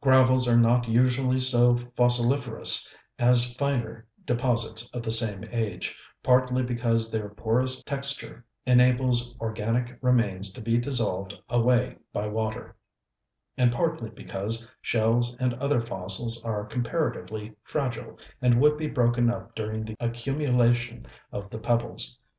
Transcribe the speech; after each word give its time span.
Gravels 0.00 0.48
are 0.48 0.56
not 0.56 0.88
usually 0.88 1.38
so 1.38 1.76
fossiliferous 1.94 2.94
as 3.18 3.52
finer 3.52 4.06
deposits 4.24 4.88
of 4.94 5.02
the 5.02 5.10
same 5.10 5.44
age, 5.52 5.94
partly 6.22 6.62
because 6.62 7.10
their 7.10 7.28
porous 7.28 7.82
texture 7.82 8.46
enables 8.64 9.36
organic 9.40 9.98
remains 10.00 10.50
to 10.54 10.62
be 10.62 10.78
dissolved 10.78 11.34
away 11.50 11.98
by 12.14 12.26
water, 12.26 12.74
and 13.58 13.72
partly 13.72 14.08
because 14.08 14.66
shells 14.80 15.36
and 15.36 15.52
other 15.52 15.82
fossils 15.82 16.42
are 16.44 16.64
comparatively 16.64 17.54
fragile 17.62 18.18
and 18.40 18.62
would 18.62 18.78
be 18.78 18.86
broken 18.88 19.28
up 19.28 19.54
during 19.54 19.84
the 19.84 19.96
accumulation 20.00 21.04
of 21.30 21.50
the 21.50 21.58
pebbles. 21.58 22.18